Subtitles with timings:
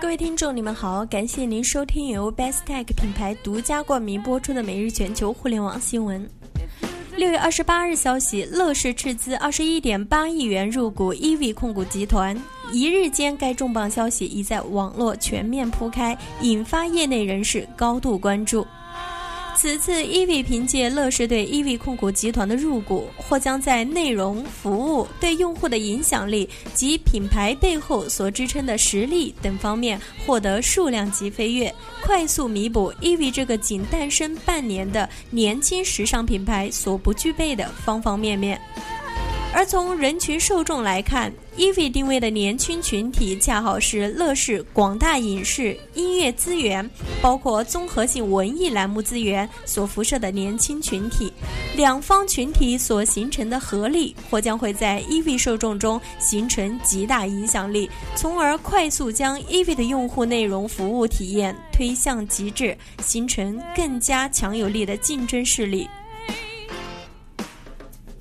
[0.00, 6.28] 各位听众，你们好，感谢您收听由 Best Tech 品牌独家冠名播出的每日全球互联网新闻。
[7.16, 12.40] 六月二十八日消息，乐视斥资二十一点八亿元入股 EV 控股集团，
[12.72, 18.66] 一日间该重磅消息已在网络全面铺开，引发业内人士高度关注。
[19.60, 38.60] 此次 EV 凭借乐视对 EV 控股集团的入股，或将在内容、服务、对用户的影响力及品牌背后所支撑的实力等方面获得数量级飞跃，快速弥补 EV 这个仅诞生半年的年轻时尚品牌所不具备的方方面面。
[39.54, 46.88] 而从人群受众来看，EVE 定位的年轻群体恰好是乐视广大影视、音乐资源，
[47.20, 51.32] 包括综合性文艺栏目资源所辐射的年轻群体。
[51.74, 65.88] 两方群体所形成的合力，或将会在 EVE 受众中形成极大影响力，从而快速将 EVE 的用户内容服务体验推向极致，形成更加强有力的竞争势力。